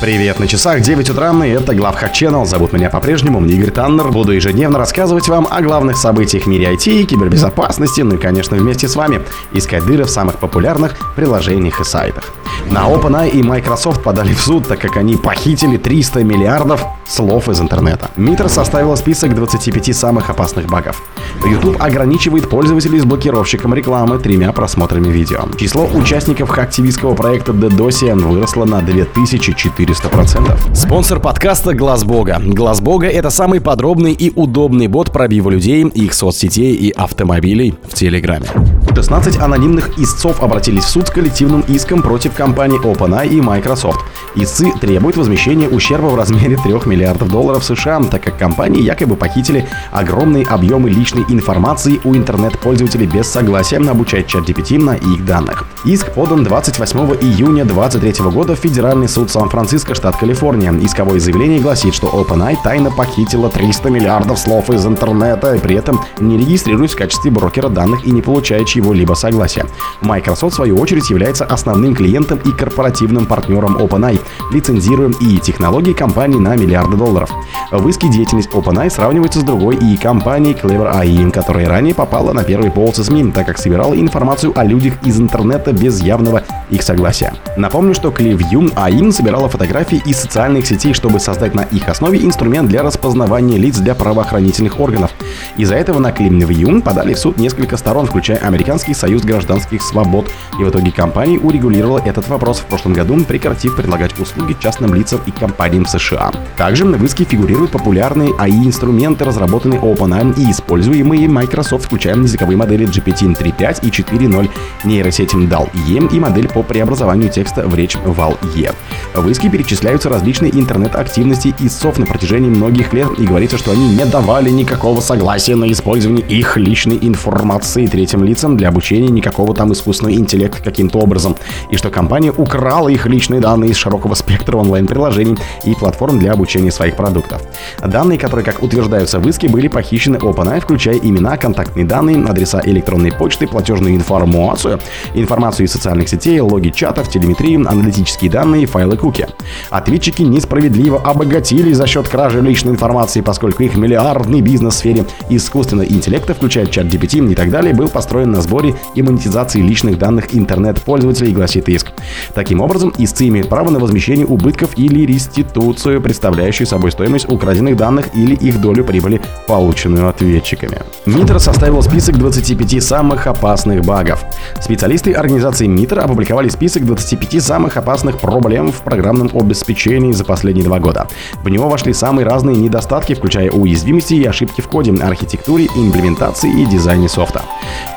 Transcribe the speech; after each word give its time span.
Привет, 0.00 0.38
на 0.40 0.48
часах 0.48 0.80
9 0.80 1.10
утра, 1.10 1.32
и 1.46 1.50
это 1.50 1.74
Главхак 1.74 2.12
Channel. 2.12 2.44
Зовут 2.44 2.72
меня 2.72 2.90
по-прежнему 2.90 3.44
Игорь 3.46 3.70
Таннер. 3.70 4.10
Буду 4.10 4.32
ежедневно 4.32 4.78
рассказывать 4.78 5.28
вам 5.28 5.46
о 5.48 5.62
главных 5.62 5.96
событиях 5.96 6.44
в 6.44 6.46
мире 6.48 6.74
IT 6.74 7.04
кибербезопасности, 7.04 8.00
ну 8.00 8.16
и, 8.16 8.18
конечно, 8.18 8.56
вместе 8.56 8.88
с 8.88 8.96
вами 8.96 9.22
искать 9.52 9.86
дыры 9.86 10.04
в 10.04 10.10
самых 10.10 10.38
популярных 10.38 10.96
приложениях 11.14 11.80
и 11.80 11.84
сайтах. 11.84 12.32
На 12.70 12.88
OpenAI 12.88 13.30
и 13.30 13.42
Microsoft 13.42 14.02
подали 14.02 14.32
в 14.32 14.40
суд, 14.40 14.66
так 14.66 14.80
как 14.80 14.96
они 14.96 15.16
похитили 15.16 15.76
300 15.76 16.24
миллиардов 16.24 16.84
слов 17.06 17.48
из 17.48 17.60
интернета. 17.60 18.10
Митр 18.16 18.48
составила 18.48 18.96
список 18.96 19.34
25 19.34 19.94
самых 19.94 20.30
опасных 20.30 20.66
багов. 20.66 21.02
YouTube 21.44 21.80
ограничивает 21.80 22.48
пользователей 22.48 22.98
с 23.00 23.04
блокировщиком 23.04 23.74
рекламы 23.74 24.18
тремя 24.18 24.52
просмотрами 24.52 25.08
видео. 25.08 25.40
Число 25.58 25.86
участников 25.86 26.48
хактивистского 26.48 27.14
проекта 27.14 27.52
DDoS 27.52 28.14
выросло 28.14 28.64
на 28.64 28.80
2400%. 28.80 30.74
Спонсор 30.74 31.20
подкаста 31.20 31.74
Глаз 31.74 32.04
Бога. 32.04 32.40
Глаз 32.42 32.80
Бога 32.80 33.08
это 33.08 33.30
самый 33.30 33.60
подробный 33.60 34.12
и 34.12 34.32
удобный 34.34 34.86
бот 34.86 35.12
пробива 35.12 35.50
людей, 35.50 35.84
их 35.84 36.14
соцсетей 36.14 36.74
и 36.74 36.90
автомобилей 36.90 37.74
в 37.86 37.94
Телеграме. 37.94 38.46
16 38.94 39.38
анонимных 39.38 39.98
истцов 39.98 40.42
обратились 40.42 40.84
в 40.84 40.88
суд 40.88 41.08
с 41.08 41.10
коллективным 41.10 41.60
иском 41.62 42.00
против 42.00 42.32
компаний 42.54 42.78
OpenAI 42.78 43.26
и 43.30 43.40
Microsoft. 43.40 43.98
Истцы 44.36 44.72
требуют 44.80 45.16
возмещения 45.16 45.68
ущерба 45.68 46.06
в 46.06 46.14
размере 46.14 46.56
3 46.56 46.72
миллиардов 46.86 47.28
долларов 47.28 47.64
США, 47.64 48.00
так 48.04 48.22
как 48.22 48.38
компании 48.38 48.80
якобы 48.80 49.16
похитили 49.16 49.66
огромные 49.90 50.46
объемы 50.46 50.88
личной 50.88 51.24
информации 51.30 52.00
у 52.04 52.14
интернет-пользователей 52.14 53.06
без 53.06 53.26
согласия 53.26 53.78
обучать 53.78 54.28
чат 54.28 54.48
GPT 54.48 54.78
на 54.78 54.94
их 54.94 55.26
данных. 55.26 55.64
Иск 55.84 56.12
подан 56.12 56.44
28 56.44 56.98
июня 57.20 57.66
2023 57.66 58.30
года 58.30 58.56
в 58.56 58.58
Федеральный 58.58 59.06
суд 59.06 59.30
Сан-Франциско, 59.30 59.94
штат 59.94 60.16
Калифорния. 60.16 60.72
Исковое 60.80 61.20
заявление 61.20 61.60
гласит, 61.60 61.94
что 61.94 62.06
OpenAI 62.06 62.56
тайно 62.64 62.90
похитила 62.90 63.50
300 63.50 63.90
миллиардов 63.90 64.38
слов 64.38 64.70
из 64.70 64.86
интернета 64.86 65.54
и 65.54 65.58
при 65.58 65.76
этом 65.76 66.00
не 66.18 66.38
регистрируясь 66.38 66.94
в 66.94 66.96
качестве 66.96 67.30
брокера 67.30 67.68
данных 67.68 68.06
и 68.06 68.10
не 68.12 68.22
получая 68.22 68.64
чьего-либо 68.64 69.12
согласия. 69.12 69.66
Microsoft, 70.00 70.54
в 70.54 70.56
свою 70.56 70.78
очередь, 70.78 71.10
является 71.10 71.44
основным 71.44 71.94
клиентом 71.94 72.38
и 72.38 72.52
корпоративным 72.52 73.26
партнером 73.26 73.76
OpenAI, 73.76 74.18
лицензируем 74.52 75.12
и 75.20 75.36
технологии 75.36 75.92
компании 75.92 76.38
на 76.38 76.56
миллиарды 76.56 76.96
долларов. 76.96 77.30
В 77.70 77.86
иске 77.90 78.08
деятельность 78.08 78.48
OpenAI 78.52 78.88
сравнивается 78.88 79.40
с 79.40 79.44
другой 79.44 79.76
и 79.76 79.98
компанией 79.98 80.54
Clever 80.54 80.98
AI, 80.98 81.30
которая 81.30 81.68
ранее 81.68 81.94
попала 81.94 82.32
на 82.32 82.42
первый 82.42 82.70
полосы 82.70 83.04
СМИ, 83.04 83.32
так 83.32 83.44
как 83.44 83.58
собирала 83.58 83.92
информацию 83.94 84.58
о 84.58 84.64
людях 84.64 84.94
из 85.04 85.20
интернета 85.20 85.73
без 85.74 86.00
явного 86.00 86.42
их 86.70 86.82
согласия. 86.82 87.34
Напомню, 87.56 87.94
что 87.94 88.08
Clearview 88.08 88.74
AI 88.74 89.12
собирала 89.12 89.48
фотографии 89.48 90.02
из 90.06 90.18
социальных 90.18 90.66
сетей, 90.66 90.94
чтобы 90.94 91.20
создать 91.20 91.54
на 91.54 91.62
их 91.62 91.88
основе 91.88 92.24
инструмент 92.24 92.68
для 92.68 92.82
распознавания 92.82 93.58
лиц 93.58 93.78
для 93.78 93.94
правоохранительных 93.94 94.80
органов. 94.80 95.10
Из-за 95.56 95.76
этого 95.76 95.98
на 95.98 96.10
Clearview 96.10 96.82
подали 96.82 97.14
в 97.14 97.18
суд 97.18 97.36
несколько 97.36 97.76
сторон, 97.76 98.06
включая 98.06 98.38
Американский 98.38 98.94
союз 98.94 99.22
гражданских 99.22 99.82
свобод, 99.82 100.30
и 100.58 100.64
в 100.64 100.68
итоге 100.68 100.90
компания 100.90 101.38
урегулировала 101.38 102.00
этот 102.04 102.28
вопрос 102.28 102.58
в 102.60 102.64
прошлом 102.66 102.92
году, 102.92 103.16
прекратив 103.24 103.76
предлагать 103.76 104.18
услуги 104.18 104.56
частным 104.60 104.94
лицам 104.94 105.20
и 105.26 105.30
компаниям 105.30 105.86
США. 105.86 106.32
Также 106.56 106.84
в 106.84 107.04
иске 107.04 107.24
фигурируют 107.24 107.70
популярные 107.70 108.30
AI-инструменты, 108.30 109.24
разработанные 109.24 109.80
OpenAI 109.80 110.34
и 110.40 110.50
используемые 110.50 111.28
Microsoft, 111.28 111.86
включая 111.86 112.16
языковые 112.16 112.56
модели 112.56 112.86
GPT-3.5 112.86 113.86
и 113.86 113.90
4.0, 113.90 114.50
нейросеть 114.84 115.34
DAL-E 115.72 116.14
и 116.14 116.20
модель 116.20 116.48
по 116.48 116.62
преобразованию 116.62 117.30
текста 117.30 117.66
в 117.66 117.74
речь 117.74 117.96
VAL-E. 117.96 118.72
В 119.14 119.28
иске 119.28 119.48
перечисляются 119.48 120.08
различные 120.08 120.54
интернет-активности 120.58 121.54
истцов 121.60 121.98
на 121.98 122.06
протяжении 122.06 122.48
многих 122.48 122.92
лет 122.92 123.08
и 123.18 123.26
говорится, 123.26 123.58
что 123.58 123.70
они 123.70 123.94
не 123.94 124.04
давали 124.04 124.50
никакого 124.50 125.00
согласия 125.00 125.54
на 125.54 125.70
использование 125.70 126.24
их 126.26 126.56
личной 126.56 126.98
информации 127.00 127.86
третьим 127.86 128.24
лицам 128.24 128.56
для 128.56 128.68
обучения 128.68 129.08
никакого 129.08 129.54
там 129.54 129.72
искусственного 129.72 130.16
интеллекта 130.16 130.62
каким-то 130.62 130.98
образом, 130.98 131.36
и 131.70 131.76
что 131.76 131.90
компания 131.90 132.32
украла 132.32 132.88
их 132.88 133.06
личные 133.06 133.40
данные 133.40 133.70
из 133.70 133.76
широкого 133.76 134.14
спектра 134.14 134.56
онлайн-приложений 134.56 135.38
и 135.64 135.74
платформ 135.74 136.18
для 136.18 136.32
обучения 136.32 136.72
своих 136.72 136.96
продуктов. 136.96 137.42
Данные, 137.80 138.18
которые, 138.18 138.44
как 138.44 138.62
утверждаются 138.62 139.18
в 139.20 139.28
иске, 139.28 139.48
были 139.48 139.68
похищены 139.68 140.16
OpenAI, 140.16 140.60
включая 140.60 140.96
имена, 140.96 141.36
контактные 141.36 141.84
данные, 141.84 142.24
адреса 142.24 142.60
электронной 142.64 143.12
почты, 143.12 143.46
платежную 143.46 143.94
информацию, 143.94 144.80
информацию 145.14 145.53
из 145.62 145.72
социальных 145.72 146.08
сетей, 146.08 146.40
логи 146.40 146.70
чатов, 146.70 147.08
телеметрии, 147.08 147.56
аналитические 147.56 148.30
данные, 148.30 148.66
файлы 148.66 148.96
куки. 148.96 149.26
Ответчики 149.70 150.22
несправедливо 150.22 151.00
обогатили 151.00 151.72
за 151.72 151.86
счет 151.86 152.08
кражи 152.08 152.40
личной 152.40 152.72
информации, 152.72 153.20
поскольку 153.20 153.62
их 153.62 153.76
миллиардный 153.76 154.40
бизнес 154.40 154.74
в 154.74 154.78
сфере 154.78 155.06
искусственного 155.28 155.86
интеллекта, 155.86 156.34
включая 156.34 156.66
чат 156.66 156.86
GPT 156.86 157.30
и 157.30 157.34
так 157.34 157.50
далее, 157.50 157.74
был 157.74 157.88
построен 157.88 158.32
на 158.32 158.42
сборе 158.42 158.74
и 158.94 159.02
монетизации 159.02 159.60
личных 159.60 159.98
данных 159.98 160.34
интернет-пользователей, 160.34 161.32
гласит 161.32 161.68
иск. 161.68 161.92
Таким 162.34 162.60
образом, 162.60 162.92
истцы 162.98 163.28
имеют 163.28 163.48
право 163.48 163.70
на 163.70 163.78
возмещение 163.78 164.26
убытков 164.26 164.76
или 164.76 165.04
реституцию, 165.06 166.00
представляющую 166.00 166.66
собой 166.66 166.90
стоимость 166.92 167.28
украденных 167.30 167.76
данных 167.76 168.06
или 168.14 168.34
их 168.34 168.60
долю 168.60 168.84
прибыли, 168.84 169.20
полученную 169.46 170.08
ответчиками. 170.08 170.78
МИТР 171.06 171.38
составил 171.38 171.82
список 171.82 172.18
25 172.18 172.82
самых 172.82 173.26
опасных 173.26 173.84
багов. 173.84 174.24
Специалисты 174.60 175.12
организации 175.12 175.43
МИТР 175.44 176.00
опубликовали 176.00 176.48
список 176.48 176.86
25 176.86 177.42
самых 177.42 177.76
опасных 177.76 178.18
проблем 178.18 178.72
в 178.72 178.80
программном 178.82 179.30
обеспечении 179.34 180.12
за 180.12 180.24
последние 180.24 180.64
два 180.64 180.78
года. 180.78 181.06
В 181.42 181.48
него 181.48 181.68
вошли 181.68 181.92
самые 181.92 182.26
разные 182.26 182.56
недостатки, 182.56 183.14
включая 183.14 183.50
уязвимости 183.50 184.14
и 184.14 184.24
ошибки 184.24 184.60
в 184.60 184.68
коде, 184.68 184.92
архитектуре, 185.02 185.66
имплементации 185.66 186.50
и 186.50 186.64
дизайне 186.64 187.08
софта. 187.08 187.42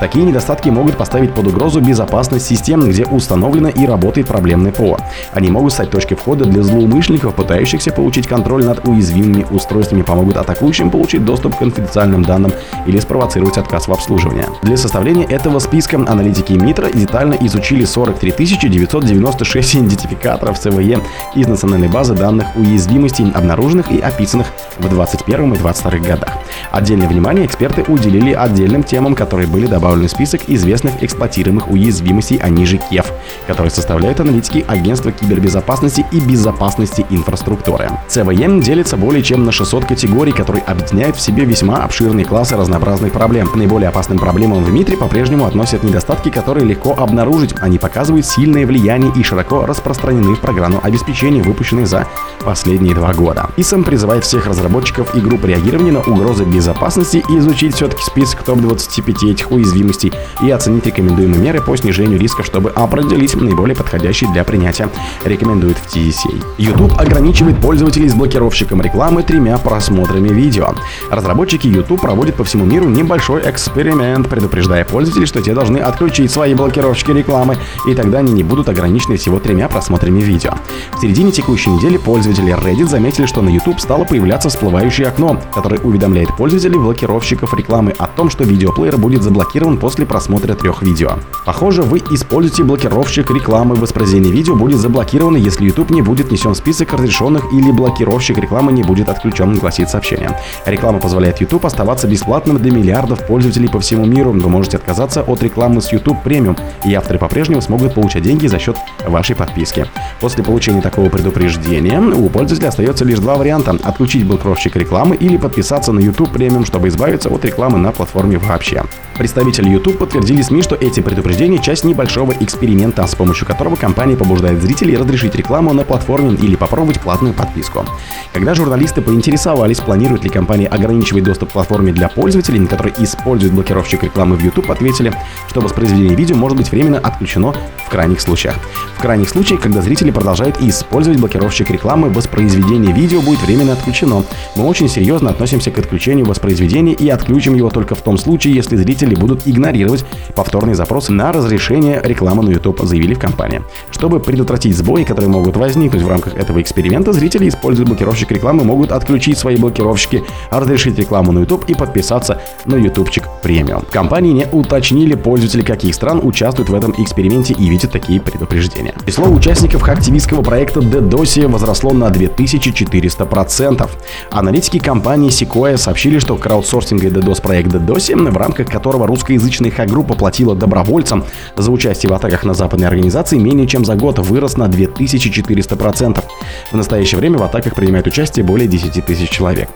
Такие 0.00 0.24
недостатки 0.24 0.68
могут 0.68 0.96
поставить 0.96 1.32
под 1.32 1.46
угрозу 1.46 1.80
безопасность 1.80 2.46
систем, 2.46 2.88
где 2.88 3.06
установлено 3.06 3.68
и 3.68 3.86
работает 3.86 4.26
проблемное 4.28 4.72
ПО. 4.72 4.98
Они 5.32 5.50
могут 5.50 5.72
стать 5.72 5.90
точкой 5.90 6.16
входа 6.16 6.44
для 6.44 6.62
злоумышленников, 6.62 7.34
пытающихся 7.34 7.92
получить 7.92 8.26
контроль 8.26 8.64
над 8.64 8.86
уязвимыми 8.86 9.46
устройствами, 9.50 10.02
помогут 10.02 10.36
атакующим 10.36 10.90
получить 10.90 11.24
доступ 11.24 11.56
к 11.56 11.58
конфиденциальным 11.58 12.24
данным 12.24 12.52
или 12.86 12.98
спровоцировать 12.98 13.58
отказ 13.58 13.88
в 13.88 13.92
обслуживании. 13.92 14.44
Для 14.62 14.76
составления 14.76 15.24
этого 15.24 15.58
списка 15.58 15.96
аналитики 15.96 16.52
МИТРа 16.52 16.90
детально 16.92 17.27
изучили 17.34 17.84
43 17.84 18.32
996 18.68 19.76
идентификаторов 19.76 20.58
ЦВЕ 20.58 21.00
из 21.34 21.46
национальной 21.46 21.88
базы 21.88 22.14
данных 22.14 22.46
уязвимостей, 22.56 23.30
обнаруженных 23.34 23.90
и 23.90 24.00
описанных 24.00 24.48
в 24.78 24.88
2021 24.88 25.54
и 25.54 25.56
2022 25.56 25.98
годах. 26.08 26.38
Отдельное 26.70 27.08
внимание 27.08 27.46
эксперты 27.46 27.82
уделили 27.82 28.32
отдельным 28.32 28.82
темам, 28.82 29.14
которые 29.14 29.48
были 29.48 29.66
добавлены 29.66 30.08
в 30.08 30.10
список 30.10 30.42
известных 30.48 31.02
эксплуатируемых 31.02 31.70
уязвимостей, 31.70 32.38
они 32.38 32.64
же 32.66 32.78
КЕФ, 32.78 33.12
которые 33.46 33.70
составляют 33.70 34.20
аналитики 34.20 34.64
Агентства 34.68 35.12
кибербезопасности 35.12 36.04
и 36.10 36.20
безопасности 36.20 37.06
инфраструктуры. 37.10 37.90
ЦВЕ 38.08 38.60
делится 38.60 38.96
более 38.96 39.22
чем 39.22 39.44
на 39.44 39.52
600 39.52 39.84
категорий, 39.84 40.32
которые 40.32 40.62
объединяют 40.64 41.16
в 41.16 41.20
себе 41.20 41.44
весьма 41.44 41.84
обширные 41.84 42.24
классы 42.24 42.56
разнообразных 42.56 43.12
проблем. 43.12 43.48
К 43.48 43.56
наиболее 43.56 43.88
опасным 43.88 44.18
проблемам 44.18 44.64
в 44.64 44.72
МИТРе 44.72 44.96
по-прежнему 44.96 45.46
относят 45.46 45.82
недостатки, 45.82 46.30
которые 46.30 46.66
легко 46.66 46.94
обнаружить. 46.96 47.54
Они 47.60 47.78
показывают 47.78 48.26
сильное 48.26 48.66
влияние 48.66 49.12
и 49.14 49.22
широко 49.22 49.66
распространены 49.66 50.34
в 50.34 50.40
программу 50.40 50.80
обеспечения, 50.82 51.42
выпущенной 51.42 51.86
за 51.86 52.06
последние 52.44 52.94
два 52.94 53.12
года. 53.12 53.50
ИСМ 53.56 53.82
призывает 53.82 54.24
всех 54.24 54.46
разработчиков 54.46 55.14
и 55.14 55.20
групп 55.20 55.44
реагирования 55.44 55.92
на 55.92 56.00
угрозы 56.00 56.44
безопасности 56.44 57.22
изучить 57.28 57.74
все-таки 57.74 58.02
список 58.02 58.42
топ-25 58.42 59.30
этих 59.30 59.50
уязвимостей 59.50 60.12
и 60.42 60.50
оценить 60.50 60.86
рекомендуемые 60.86 61.40
меры 61.40 61.60
по 61.60 61.76
снижению 61.76 62.18
риска, 62.18 62.42
чтобы 62.42 62.70
определить 62.70 63.17
наиболее 63.26 63.76
подходящие 63.76 64.30
для 64.32 64.44
принятия, 64.44 64.88
рекомендует 65.24 65.76
в 65.78 65.94
TSA. 65.94 66.44
YouTube 66.58 66.98
ограничивает 66.98 67.60
пользователей 67.60 68.08
с 68.08 68.14
блокировщиком 68.14 68.80
рекламы 68.80 69.22
тремя 69.22 69.58
просмотрами 69.58 70.28
видео. 70.28 70.74
Разработчики 71.10 71.66
YouTube 71.66 72.00
проводят 72.00 72.36
по 72.36 72.44
всему 72.44 72.64
миру 72.64 72.88
небольшой 72.88 73.42
эксперимент, 73.44 74.28
предупреждая 74.28 74.84
пользователей, 74.84 75.26
что 75.26 75.42
те 75.42 75.54
должны 75.54 75.78
отключить 75.78 76.30
свои 76.30 76.54
блокировщики 76.54 77.10
рекламы, 77.10 77.56
и 77.88 77.94
тогда 77.94 78.18
они 78.18 78.32
не 78.32 78.42
будут 78.42 78.68
ограничены 78.68 79.16
всего 79.16 79.38
тремя 79.38 79.68
просмотрами 79.68 80.20
видео. 80.20 80.54
В 80.96 81.00
середине 81.00 81.32
текущей 81.32 81.70
недели 81.70 81.96
пользователи 81.96 82.54
Reddit 82.54 82.86
заметили, 82.86 83.26
что 83.26 83.42
на 83.42 83.48
YouTube 83.48 83.80
стало 83.80 84.04
появляться 84.04 84.48
всплывающее 84.48 85.08
окно, 85.08 85.40
которое 85.54 85.80
уведомляет 85.80 86.36
пользователей 86.36 86.78
блокировщиков 86.78 87.54
рекламы 87.54 87.94
о 87.98 88.06
том, 88.06 88.30
что 88.30 88.44
видеоплеер 88.44 88.96
будет 88.96 89.22
заблокирован 89.22 89.78
после 89.78 90.06
просмотра 90.06 90.54
трех 90.54 90.82
видео. 90.82 91.12
Похоже, 91.44 91.82
вы 91.82 91.98
используете 92.10 92.64
блокировщик 92.64 93.07
рекламы. 93.08 93.74
Воспроизведение 93.74 94.32
видео 94.32 94.54
будет 94.54 94.78
заблокировано, 94.78 95.36
если 95.36 95.64
YouTube 95.64 95.90
не 95.90 96.02
будет 96.02 96.28
внесен 96.28 96.52
в 96.52 96.56
список 96.56 96.92
разрешенных 96.92 97.52
или 97.52 97.70
блокировщик 97.70 98.38
рекламы 98.38 98.72
не 98.72 98.82
будет 98.82 99.08
отключен, 99.08 99.54
гласит 99.54 99.88
сообщение. 99.88 100.38
Реклама 100.66 101.00
позволяет 101.00 101.40
YouTube 101.40 101.64
оставаться 101.64 102.06
бесплатным 102.06 102.58
для 102.58 102.70
миллиардов 102.70 103.26
пользователей 103.26 103.68
по 103.68 103.80
всему 103.80 104.04
миру. 104.04 104.32
Вы 104.32 104.48
можете 104.48 104.76
отказаться 104.76 105.22
от 105.22 105.42
рекламы 105.42 105.80
с 105.80 105.90
YouTube 105.92 106.18
Premium, 106.24 106.58
и 106.84 106.94
авторы 106.94 107.18
по-прежнему 107.18 107.62
смогут 107.62 107.94
получать 107.94 108.22
деньги 108.22 108.46
за 108.46 108.58
счет 108.58 108.76
вашей 109.06 109.34
подписки. 109.34 109.86
После 110.20 110.44
получения 110.44 110.82
такого 110.82 111.08
предупреждения 111.08 112.00
у 112.00 112.28
пользователя 112.28 112.68
остается 112.68 113.04
лишь 113.04 113.18
два 113.18 113.36
варианта. 113.36 113.76
Отключить 113.82 114.26
блокировщик 114.26 114.76
рекламы 114.76 115.16
или 115.16 115.36
подписаться 115.36 115.92
на 115.92 116.00
YouTube 116.00 116.30
премиум, 116.30 116.66
чтобы 116.66 116.88
избавиться 116.88 117.30
от 117.30 117.44
рекламы 117.44 117.78
на 117.78 117.92
платформе 117.92 118.38
вообще. 118.38 118.82
Представители 119.16 119.68
YouTube 119.70 119.98
подтвердили 119.98 120.42
СМИ, 120.42 120.62
что 120.62 120.76
эти 120.76 121.00
предупреждения– 121.00 121.58
часть 121.62 121.84
небольшого 121.84 122.32
эксперимента, 122.38 122.97
с 123.06 123.14
помощью 123.14 123.46
которого 123.46 123.76
компания 123.76 124.16
побуждает 124.16 124.62
зрителей 124.62 124.96
разрешить 124.96 125.34
рекламу 125.34 125.72
на 125.72 125.84
платформе 125.84 126.34
или 126.34 126.56
попробовать 126.56 127.00
платную 127.00 127.34
подписку. 127.34 127.84
Когда 128.32 128.54
журналисты 128.54 129.02
поинтересовались, 129.02 129.80
планирует 129.80 130.24
ли 130.24 130.30
компания 130.30 130.66
ограничивать 130.66 131.24
доступ 131.24 131.50
к 131.50 131.52
платформе 131.52 131.92
для 131.92 132.08
пользователей, 132.08 132.66
которые 132.66 132.94
используют 132.98 133.54
блокировщик 133.54 134.02
рекламы 134.02 134.36
в 134.36 134.42
YouTube, 134.42 134.70
ответили, 134.70 135.12
что 135.48 135.60
воспроизведение 135.60 136.14
видео 136.14 136.36
может 136.36 136.56
быть 136.58 136.70
временно 136.70 136.98
отключено 136.98 137.54
в 137.86 137.90
крайних 137.90 138.20
случаях. 138.20 138.56
В 138.96 139.00
крайних 139.00 139.28
случаях, 139.28 139.60
когда 139.60 139.80
зрители 139.80 140.10
продолжают 140.10 140.60
использовать 140.60 141.20
блокировщик 141.20 141.70
рекламы, 141.70 142.10
воспроизведение 142.10 142.92
видео 142.92 143.20
будет 143.20 143.40
временно 143.42 143.72
отключено. 143.72 144.24
Мы 144.56 144.64
очень 144.64 144.88
серьезно 144.88 145.30
относимся 145.30 145.70
к 145.70 145.78
отключению 145.78 146.26
воспроизведения 146.26 146.94
и 146.94 147.08
отключим 147.08 147.54
его 147.54 147.70
только 147.70 147.94
в 147.94 148.02
том 148.02 148.18
случае, 148.18 148.54
если 148.54 148.76
зрители 148.76 149.14
будут 149.14 149.46
игнорировать 149.46 150.04
повторные 150.34 150.74
запросы 150.74 151.12
на 151.12 151.32
разрешение 151.32 152.00
рекламы 152.02 152.42
на 152.42 152.50
YouTube, 152.50 152.80
заявили 152.88 153.14
в 153.14 153.18
компании. 153.18 153.62
Чтобы 153.90 154.18
предотвратить 154.20 154.76
сбои, 154.76 155.04
которые 155.04 155.30
могут 155.30 155.56
возникнуть 155.56 156.02
в 156.02 156.08
рамках 156.08 156.34
этого 156.34 156.60
эксперимента, 156.60 157.12
зрители, 157.12 157.48
используя 157.48 157.86
блокировщик 157.86 158.32
рекламы, 158.32 158.64
могут 158.64 158.90
отключить 158.90 159.38
свои 159.38 159.56
блокировщики, 159.56 160.24
разрешить 160.50 160.98
рекламу 160.98 161.32
на 161.32 161.40
YouTube 161.40 161.64
и 161.68 161.74
подписаться 161.74 162.40
на 162.64 162.74
YouTubeчик 162.74 163.24
премиум. 163.42 163.84
Компании 163.90 164.32
не 164.32 164.46
уточнили 164.50 165.14
пользователи 165.14 165.62
каких 165.62 165.94
стран 165.94 166.20
участвуют 166.22 166.70
в 166.70 166.74
этом 166.74 166.94
эксперименте 166.98 167.54
и 167.54 167.68
видят 167.68 167.92
такие 167.92 168.20
предупреждения. 168.20 168.94
Число 169.06 169.28
участников 169.28 169.88
активистского 169.88 170.42
проекта 170.42 170.80
DDoS 170.80 171.48
возросло 171.48 171.92
на 171.92 172.08
2400%. 172.08 173.88
Аналитики 174.30 174.78
компании 174.78 175.30
Sequoia 175.30 175.76
сообщили, 175.76 176.18
что 176.18 176.36
краудсорсинговый 176.36 177.10
DDoS 177.10 177.42
проект 177.42 177.72
DDoS, 177.72 178.30
в 178.30 178.36
рамках 178.36 178.68
которого 178.68 179.06
русскоязычная 179.06 179.70
хак-группа 179.70 180.14
платила 180.14 180.54
добровольцам 180.54 181.24
за 181.56 181.70
участие 181.70 182.10
в 182.10 182.14
атаках 182.14 182.44
на 182.44 182.54
западные 182.78 182.88
организации, 182.88 183.38
менее 183.38 183.66
чем 183.66 183.84
за 183.84 183.96
год 183.96 184.18
вырос 184.18 184.56
на 184.56 184.64
2400%. 184.64 186.24
В 186.70 186.76
настоящее 186.76 187.18
время 187.18 187.38
в 187.38 187.42
атаках 187.42 187.74
принимают 187.74 188.06
участие 188.06 188.44
более 188.44 188.68
10 188.68 189.04
тысяч 189.04 189.30
человек. 189.30 189.68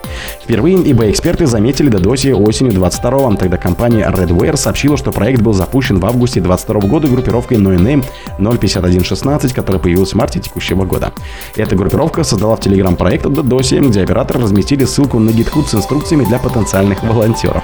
Впервые 0.43 0.77
eBay-эксперты 0.77 1.47
заметили 1.47 1.91
DDoS 1.91 2.33
осенью 2.33 2.73
22 2.73 3.37
тогда 3.37 3.57
компания 3.57 4.09
Redware 4.09 4.57
сообщила, 4.57 4.97
что 4.97 5.11
проект 5.13 5.43
был 5.43 5.53
запущен 5.53 5.99
в 5.99 6.07
августе 6.07 6.41
22 6.41 6.81
года 6.81 7.09
группировкой 7.09 7.59
NoName 7.59 8.05
05116, 8.39 9.53
которая 9.53 9.83
появилась 9.83 10.13
в 10.13 10.15
марте 10.15 10.41
текущего 10.41 10.85
года. 10.85 11.13
Эта 11.57 11.75
группировка 11.75 12.25
создала 12.25 12.57
в 12.57 12.61
Telegram 12.61 12.95
проект 12.97 13.27
DDoS, 13.27 13.89
где 13.89 14.03
операторы 14.03 14.41
разместили 14.41 14.85
ссылку 14.85 15.19
на 15.19 15.31
GitHub 15.31 15.67
с 15.67 15.75
инструкциями 15.75 16.25
для 16.25 16.39
потенциальных 16.39 17.03
волонтеров. 17.03 17.63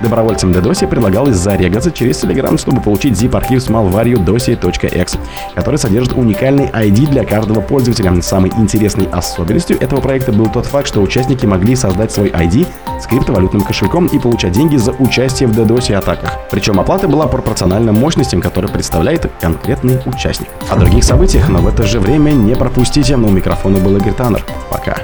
Добровольцам 0.00 0.52
DDoS 0.52 0.86
предлагалось 0.86 1.36
зарегаться 1.36 1.90
через 1.90 2.22
Telegram, 2.22 2.56
чтобы 2.56 2.80
получить 2.80 3.14
zip-архив 3.14 3.60
с 3.60 3.68
малварью 3.68 4.18
dossier.x, 4.18 5.18
который 5.54 5.76
содержит 5.76 6.12
уникальный 6.12 6.66
ID 6.66 7.08
для 7.08 7.24
каждого 7.24 7.60
пользователя. 7.60 8.20
Самой 8.22 8.52
интересной 8.56 9.06
особенностью 9.06 9.80
этого 9.80 10.00
проекта 10.00 10.32
был 10.32 10.46
тот 10.46 10.66
факт, 10.66 10.86
что 10.86 11.00
участники 11.00 11.46
могли 11.46 11.74
создать 11.74 12.12
свой 12.12 12.30
ID 12.30 12.66
с 13.00 13.06
криптовалютным 13.06 13.62
кошельком 13.62 14.06
и 14.06 14.18
получать 14.18 14.52
деньги 14.52 14.76
за 14.76 14.92
участие 14.92 15.48
в 15.48 15.58
DDoS 15.58 15.92
атаках. 15.94 16.38
Причем 16.50 16.78
оплата 16.80 17.08
была 17.08 17.26
пропорциональна 17.26 17.92
мощностям, 17.92 18.40
которые 18.40 18.72
представляет 18.72 19.30
конкретный 19.40 20.00
участник. 20.06 20.48
О 20.70 20.76
других 20.76 21.04
событиях, 21.04 21.48
но 21.48 21.58
в 21.58 21.68
это 21.68 21.84
же 21.84 22.00
время 22.00 22.30
не 22.30 22.54
пропустите. 22.54 23.16
У 23.16 23.28
микрофона 23.28 23.78
был 23.78 23.96
Игорь 23.96 24.12
Таннер. 24.12 24.44
Пока. 24.70 24.96